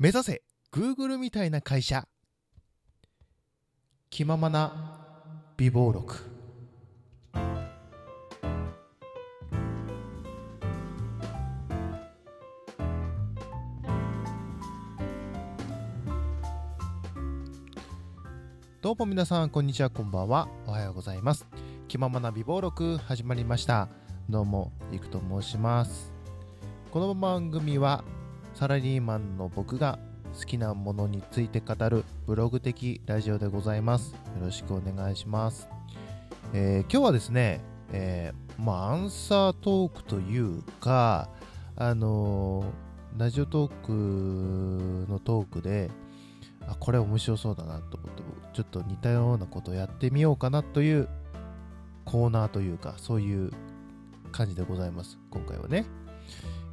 [0.00, 0.42] 目指せ
[0.72, 2.06] Google みたいな会社。
[4.10, 4.96] 気ままな
[5.56, 6.14] 美貌録。
[18.80, 20.46] どうも皆さんこんにちはこんばんは。
[20.68, 21.44] おはようございます。
[21.88, 23.88] 気ままな美貌録始まりました。
[24.30, 26.12] どうもりくと申します。
[26.92, 28.04] この番組は
[28.58, 30.00] サラリーマンの僕が
[30.36, 34.10] 好きなものについて語るブログ的ラジオでございます。
[34.10, 35.68] よろしくお願いします、
[36.52, 37.60] えー今日はですね、
[37.92, 41.28] えーまあアンサートークというか
[41.76, 45.88] あのーラジオトークのトークで
[46.66, 51.08] あこれ面白そうだなと思ってちょっと似たようなことをやってみようかなという
[52.04, 53.52] コーナーというかそういう
[54.32, 55.86] 感じでございます今回はね、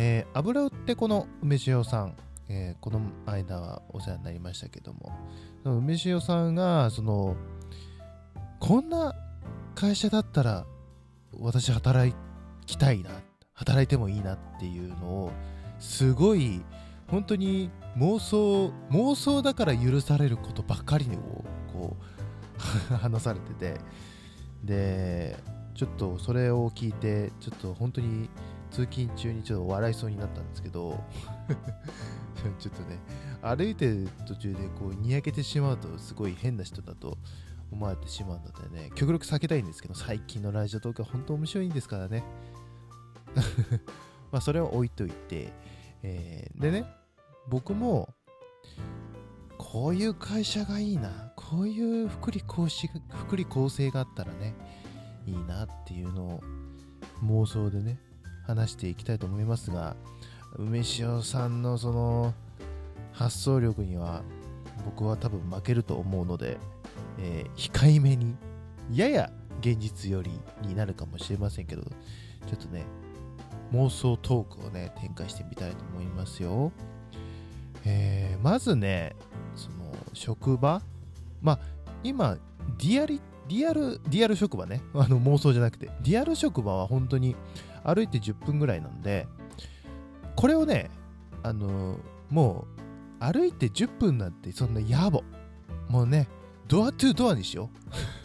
[0.00, 2.14] えー油売ってこの梅塩さん、
[2.48, 5.12] えーこの間はお世話になりましたけども
[5.64, 7.34] 梅塩さんがその
[8.60, 9.12] こんな
[9.74, 10.66] 会社だったら
[11.32, 12.14] 私働
[12.64, 13.10] きたいな
[13.54, 15.32] 働いてもいいなっていうのを
[15.80, 16.62] すごい
[17.08, 21.96] 本当に妄想妄想だから許されることばっかりをこ
[22.90, 23.80] う 話されてて。
[24.62, 25.36] で
[25.74, 28.28] ちょっとそれを聞いてちょっと本当に
[28.70, 31.02] 通勤中にちょっと笑いそうになったんですけど
[32.58, 32.98] ちょっとね
[33.42, 37.18] 歩いてる途中でこうにやけてしまうとすごい変な人だと
[37.70, 42.24] 思われてしまうのでね極力避けたいんですけど最近のラジオトークは本当面白いんですからね。
[44.32, 45.52] まあそれは置いといて、
[46.02, 46.86] えーでね
[47.48, 48.14] 僕も
[49.56, 54.54] こういう会社がいいなこういう福利厚生福利厚生があったらね
[55.26, 56.40] いいなっていうのを
[57.24, 57.98] 妄想でね
[58.48, 59.94] 話していきたいと思いますが
[60.56, 62.34] 梅塩さんのその
[63.12, 64.22] 発想力には
[64.84, 66.56] 僕は多分負けると思うので、
[67.18, 68.34] えー控えめに
[68.92, 70.30] やや現実寄り
[70.62, 71.90] になるかもしれませんけどちょ
[72.54, 72.84] っとね
[73.72, 76.72] 妄想トークをね展開してみたいと思いますよ、
[77.84, 79.14] えーまずね
[79.56, 80.80] その職場
[81.42, 81.58] まあ
[82.02, 82.38] 今
[82.78, 87.34] リアリリアルリアル職場ねあの妄想じゃなくてリアル職場は本当に
[87.94, 89.26] 歩いて10分ぐらいなんで
[90.36, 90.90] これをね
[91.42, 91.98] あの
[92.30, 92.66] も
[93.20, 95.24] う歩いて10分なんてそんな野暮。
[95.88, 96.28] もうね
[96.68, 97.70] ドアトゥドアにしよ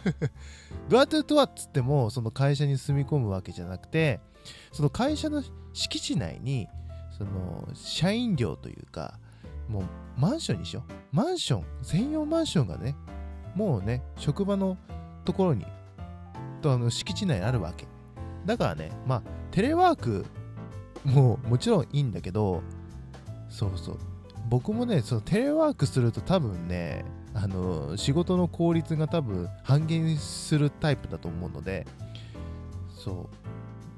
[0.06, 0.12] う。
[0.90, 4.20] ドアトゥドアっつってもその会社に住み込むわけじゃなくて
[4.74, 5.42] その会社の
[5.72, 6.68] 敷地内に
[7.18, 9.18] その社員寮というか
[9.70, 9.84] もう
[10.18, 11.16] マンションにしよう。
[11.16, 12.96] マンション専用マンションがね
[13.56, 14.78] もうね職場の
[15.24, 15.66] ところに
[16.62, 17.88] とあの敷地内にあるわけ。
[18.46, 19.22] だからねまあ
[19.52, 20.26] テレワーク
[21.06, 22.62] ももちろんいいんだけど
[23.50, 24.00] そうそう。
[24.50, 31.88] 僕もねそのテレワークすると多分ねあの仕事の効率が多分半減するタイプだと思うので
[32.90, 33.30] そ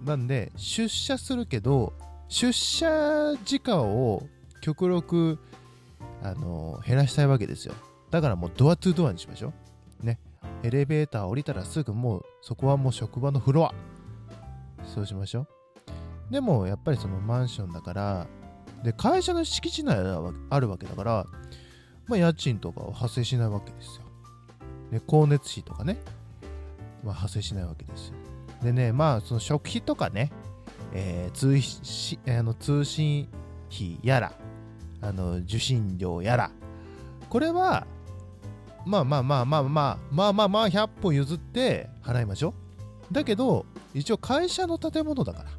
[0.03, 0.05] う。
[0.05, 1.93] なんで出社するけど
[2.27, 4.23] 出社時間を
[4.61, 5.39] 極力
[6.21, 7.73] あの減らしたいわけですよ。
[8.11, 9.51] だからもうドアトゥドアにしましょ
[10.03, 10.05] う。
[10.05, 10.19] ね。
[10.63, 13.73] エレベーター降りたらすぐもうそこはもう職場のフロア。
[14.95, 15.41] そうしましょ
[16.29, 18.27] うでもやっぱりそのマンションだから
[18.83, 21.25] で会社の敷地内があるわけだから、
[22.07, 24.05] まあ、家賃とかは発生しないわけですよ。
[24.91, 25.97] で光熱費とかね、
[27.03, 28.13] まあ、発生しないわけですよ。
[28.63, 30.31] でね、まあ、その食費とかね、
[30.93, 33.27] えー通しあの通信
[33.71, 34.33] 費やら、
[35.01, 36.51] あの受信料やら、
[37.29, 37.87] これは、
[38.85, 42.64] まあまあまあまあまあ、まあまあまあ100本譲って払いましょう。
[43.11, 45.49] だけど、一応会社の建物だから。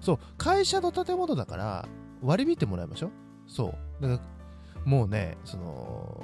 [0.00, 1.88] そう、会社の建物だから、
[2.22, 3.10] 割り引いてもらいましょう。
[3.46, 4.02] そう。
[4.02, 6.22] だから、もうね、その、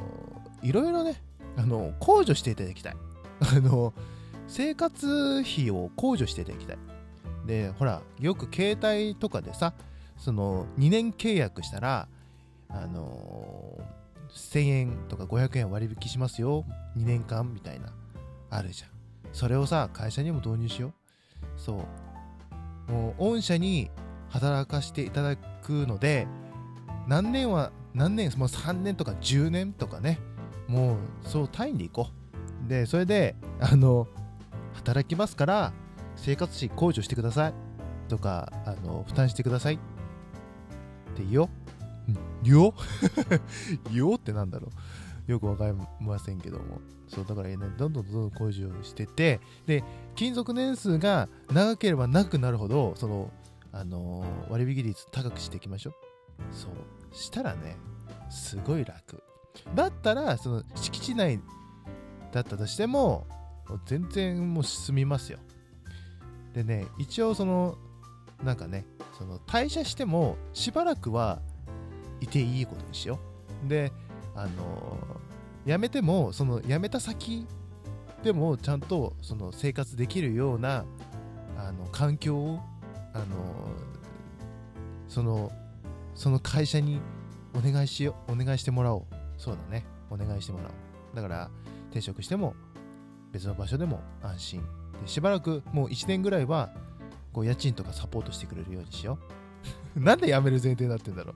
[0.63, 1.23] いろいろね、
[1.57, 2.97] あの、控除していただきたい。
[3.41, 3.93] あの、
[4.47, 6.79] 生活費を控除していただきたい。
[7.47, 9.75] で、ほら、よく携帯とかでさ、
[10.17, 12.09] その、2年契約したら、
[12.71, 13.79] あの
[14.31, 16.65] 1000円とか500円割引しますよ。
[16.97, 17.93] 2年間みたいな、
[18.51, 18.91] あるじゃん。
[19.33, 20.93] それをさ、会社にも導入しよう。
[21.57, 21.85] そ
[22.89, 22.93] う。
[22.93, 23.91] もう、御社に
[24.31, 26.27] 働かせていただくので
[27.07, 30.19] 何年は何年もう3年とか10年とかね。
[30.67, 32.09] もうそう単位でいこ
[32.67, 32.69] う。
[32.69, 34.07] でそれであの
[34.75, 35.73] 働きますから
[36.17, 37.55] 生活費控除してください。
[38.09, 39.75] とかあの負担してください。
[39.75, 39.79] っ
[41.17, 41.49] て言おう。
[42.43, 42.73] 言おう？
[43.93, 44.71] 言おうってなんだろう。
[45.29, 46.81] よくわかりませんけども。
[47.07, 49.83] そうだからねどんどんどんどん控除しててで
[50.15, 53.31] 勤続年数が長ければ長くなるほどその
[53.73, 55.95] あのー割引率高くしていきましょう。
[56.53, 56.71] そう。
[57.15, 57.77] したらね
[58.31, 59.23] すごい楽。
[59.75, 61.41] だったらその敷地内
[62.33, 63.27] だったとしても
[63.87, 65.39] 全然もう進みますよ。
[66.55, 67.77] でね一応その
[68.43, 68.87] なんかね
[69.19, 71.41] その退社してもしばらくは
[72.21, 73.19] いていいことにしよ
[73.65, 73.69] う。
[73.69, 73.93] で
[74.39, 74.97] あの
[75.67, 77.45] 辞めてもその辞めた先
[78.23, 80.85] でもちゃんとその生活できるような
[81.57, 82.61] あの環境を
[83.15, 83.25] あの
[85.09, 85.51] その
[86.15, 87.01] その会社に
[87.55, 89.03] お願いしようお願いしてもらおう。
[89.37, 89.85] そうだね。
[90.11, 90.73] お願いしてもらおう。
[91.17, 91.51] だから
[91.91, 92.55] 転職しても
[93.33, 94.63] 別の場所でも安心。
[95.03, 96.71] でしばらくもう1年ぐらいは
[97.33, 99.19] こう家賃とかサポートしてくれるようにしよ
[99.97, 99.99] う。
[100.01, 101.35] なんで辞める前提になってんだろ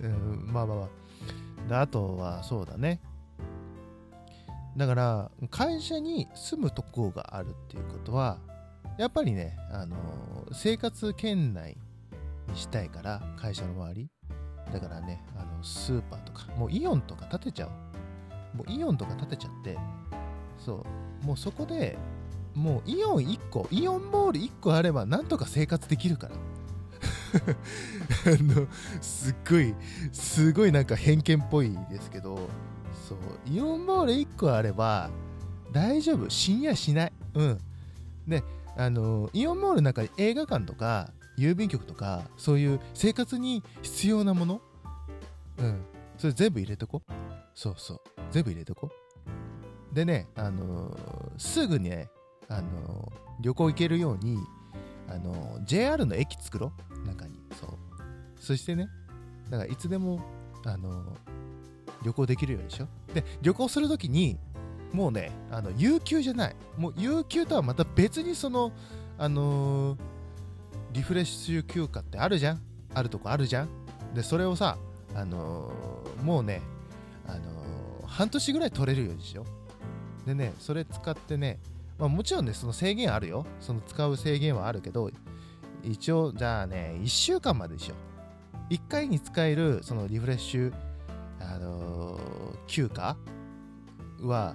[0.00, 0.06] う。
[0.06, 0.99] うんまあまあまあ。
[1.70, 3.00] であとはそうだね。
[4.76, 8.38] だから会社に住むとこがあるっていうことは
[8.98, 9.96] やっぱりね、あの
[10.52, 11.76] 生活圏内
[12.48, 14.10] にしたいから会社の周り。
[14.72, 18.56] だからねあのスーパーとかもうイオンとか建てちゃう。
[18.56, 19.78] もうイオンとか建てちゃって
[20.58, 20.84] そ
[21.22, 21.24] う。
[21.24, 21.96] もうそこで
[22.52, 26.34] もうイオン1個イオンモール1個あればなんとか生活できるから。
[28.26, 28.66] あの
[29.00, 29.74] すっごい
[30.12, 32.48] すごいなんか偏見っぽいですけど
[33.08, 35.10] そうイオンモール1個あれば
[35.72, 36.28] 大丈夫。
[36.28, 37.12] 深夜しない。
[37.34, 37.58] うん。
[38.26, 38.42] で
[38.76, 44.60] あのイオンモールの中に映画館とか郵便局とかそういう生活に必要なもの
[45.58, 45.80] うん。
[46.18, 47.02] それ全部入れとこ。
[47.54, 48.00] そうそう。
[48.30, 48.90] 全部入れとこ。
[49.92, 50.96] でねあの
[51.36, 52.08] すぐね
[52.48, 54.38] あの旅行行けるように
[55.10, 56.72] あの JR の駅作ろ
[57.04, 57.06] う。
[57.06, 57.34] 中に。
[57.60, 57.70] そう。
[58.38, 58.88] そしてね
[59.50, 60.20] だからいつでも
[60.64, 61.16] あの
[62.02, 63.14] 旅行できるようにしよう。
[63.14, 64.38] で旅行するときに
[64.92, 66.56] もうねあの有給じゃない。
[66.78, 68.72] もう有給とはまた別にその
[69.18, 69.98] あのー
[70.92, 72.60] リフレッシュ休暇ってあるじゃん。
[72.94, 73.68] あるとこあるじゃん。
[74.14, 74.78] でそれをさ
[75.14, 76.62] あのーもうね
[77.26, 79.44] あのー半年ぐらい取れるようにしよ
[80.24, 80.26] う。
[80.26, 81.58] でねそれ使ってね
[82.00, 83.46] まあ、もちろんねその制限あるよ。
[83.60, 85.10] その使う制限はあるけど
[85.84, 87.94] 一応じゃあね1週間まででしょ
[88.70, 90.72] 1回に使えるそのリフレッシュ
[91.40, 92.20] あのー
[92.66, 93.16] 休暇
[94.22, 94.54] は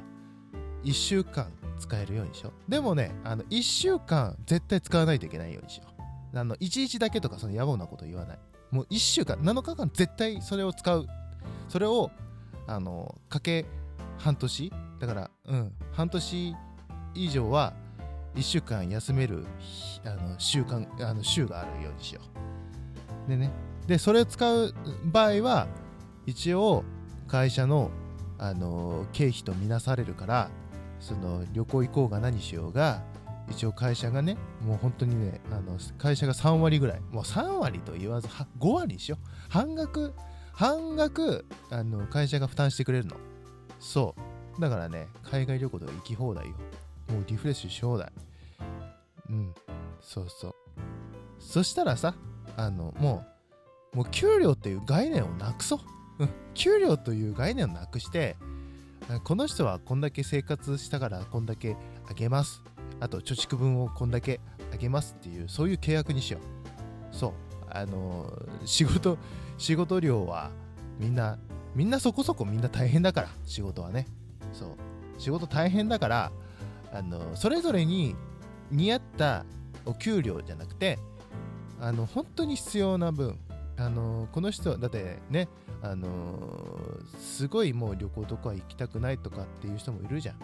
[0.83, 2.71] 1週間使えるようにしよう。
[2.71, 5.83] でもねあの1週間絶対使わないといけないようにしよ
[6.33, 6.39] う。
[6.39, 8.39] あの1日だけとかその野暮なこと言わない。
[8.71, 11.05] もう1週間7日間絶対それを使う。
[11.67, 12.09] それを
[12.67, 13.65] あのかけ
[14.17, 14.71] 半年。
[14.99, 16.55] だからうん半年
[17.15, 17.73] 以上は
[18.35, 19.45] 1週間休める
[20.05, 22.21] あの習慣あの週があるようにしよ
[23.27, 23.29] う。
[23.29, 23.51] でね。
[23.87, 24.73] でそれを使う
[25.05, 25.67] 場合は
[26.25, 26.83] 一応
[27.27, 27.91] 会社の
[28.37, 30.49] あの経費とみなされるから
[30.99, 33.03] その旅行行こうが何しようが
[33.49, 36.99] 一応会社がねもう本当にねあの会社が3割ぐらい。
[37.11, 39.27] もう3割と言わず5割にしよう。
[39.49, 40.13] 半額
[40.51, 43.15] 半額あの会社が負担してくれるの。
[43.79, 44.15] そ
[44.57, 44.61] う。
[44.61, 46.55] だからね海外旅行とか行き放題よ。
[47.09, 48.11] もうリフレッシュし放題。
[49.29, 49.53] うん。
[50.01, 50.55] そうそう。
[51.39, 52.15] そしたらさ
[52.57, 53.25] あのも
[53.93, 55.79] うもう給料っていう概念をなくそう。
[56.19, 58.37] うん、給料という概念をなくして
[59.23, 61.75] この人はこんだけ生活したからこんだけ
[62.09, 62.63] あげます。
[62.99, 64.39] あと貯蓄分をこんだけ
[64.73, 67.15] あげますっていうそういう契約にしよう。
[67.15, 67.33] そう。
[67.69, 68.31] あの
[68.65, 69.17] 仕事
[69.57, 70.51] 仕事量は
[70.99, 71.37] みんな
[71.75, 74.07] みんなそこそこみんな大変だから仕事はね。
[74.53, 74.69] そう。
[75.17, 76.31] 仕事大変だから
[76.95, 78.15] あのそれぞれに
[78.71, 79.45] 似合った
[79.85, 80.97] お給料じゃなくて
[81.81, 83.37] あの本当に必要な分
[83.77, 85.49] あのこの人だってね
[85.81, 86.07] あの
[87.19, 90.35] すごいもう旅行とか行きたくないとかっていう人もいるじゃん。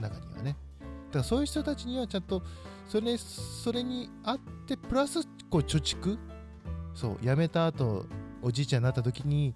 [0.00, 0.56] 中にはね。
[0.80, 2.42] だからそういう人たちにはちゃんと
[2.88, 6.18] それそれにあってプラスこう貯蓄。
[6.94, 8.06] そう辞めた後
[8.40, 9.54] おじいちゃんになった時に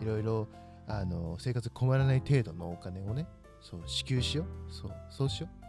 [0.00, 0.46] いろいろ
[0.86, 3.26] あの生活困らない程度のお金をね
[3.60, 4.72] そう支給しよう。
[4.72, 5.59] そうそうしよう。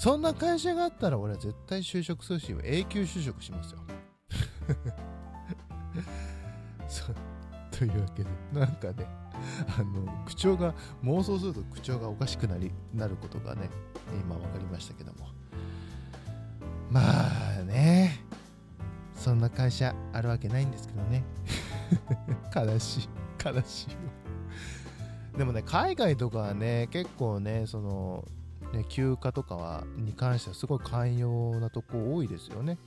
[0.00, 3.80] そんな会社があったら俺は絶対就職するし永久就職しますよ。
[7.70, 9.06] というわけでなんかね
[9.78, 10.72] あの口調が
[11.04, 13.68] 妄想すると口調がおかしくなりなることがね
[14.24, 15.28] 今分かりましたけども。
[16.90, 17.02] ま
[17.58, 18.24] あね
[19.14, 21.22] そんな会社あるわけないんですけどね。
[22.56, 23.08] 悲しい
[23.44, 23.98] 悲しいよ
[25.36, 28.24] でもね海外とかはね結構ねその
[28.72, 32.78] ね休暇とかはに関してはすごい寛容なとこ多いですよね。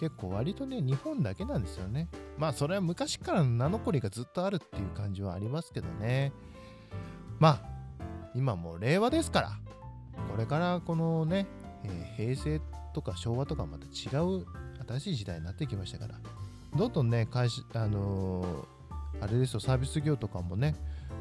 [0.00, 2.08] 結構割とね日本だけなんですよね。
[2.38, 6.32] まあそれは昔からの名残がずっとあるっていう感じはありますけどね。
[7.38, 7.60] まあ
[8.34, 9.52] 今もう令和ですから。
[10.30, 11.46] これからこのね、
[11.84, 12.60] えー平成
[12.92, 14.46] とか昭和とかまた違う
[14.86, 16.14] 新しい時代になってきましたから。
[16.76, 18.74] どんどんね会社あのー
[19.20, 20.74] あれですよサービス業とかもね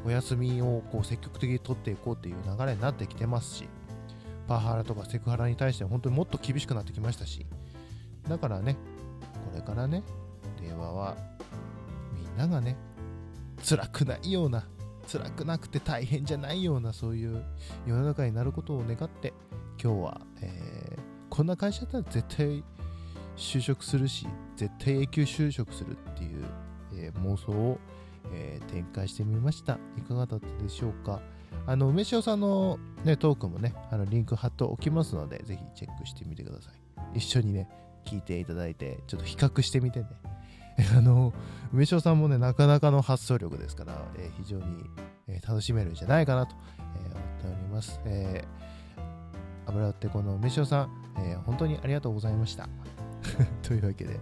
[0.06, 3.68] お休みをこう積極的に取っていこうっていう流れになってきてますし
[4.48, 7.46] パワハラとかセクハラに対して本当にもっと厳しくなってきましたし
[8.28, 8.76] だからね
[9.52, 10.04] これからね
[10.62, 11.16] 令和は
[12.14, 12.76] みんながね
[13.64, 14.66] 辛くないような
[15.12, 17.44] 辛くなくて大変じゃないようなそういう
[17.86, 19.34] 世の中になることを願って
[19.82, 22.64] 今日は、えー、こんな会社だったら絶対
[23.36, 26.46] 就職するし絶対永久就職するっていう、
[26.94, 27.80] えー、妄想を、
[28.32, 29.78] えー、展開してみました。
[29.98, 31.22] いかがだったでしょうか？
[31.66, 37.18] あの梅塩さんの、ね、トークもねあのリンク貼っておきますのでぜひチェックしてみてください。
[37.18, 37.70] 一緒にね
[38.06, 40.08] 聞いていただいてちょっと比較してみてね。
[40.98, 41.34] あの
[41.72, 44.90] 梅塩さんもねなかなかの発想力ですから、えー、非常に、
[45.28, 50.90] えー、楽しめるんじゃないかなと、え、思っております、えー、油ってこの梅塩さん、
[51.20, 52.68] え、本当にありがとうございました。
[53.62, 54.20] というわけで、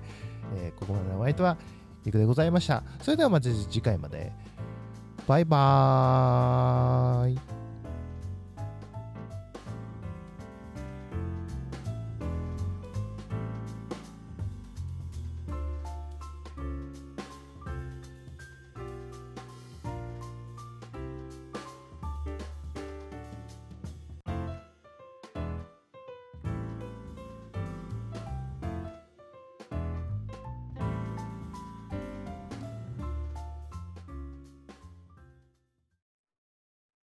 [0.58, 1.58] え、ここまでのお相手は、
[2.06, 2.84] いくでございました。
[3.02, 4.32] それではまた次回まで。
[5.28, 7.61] バイバーイ。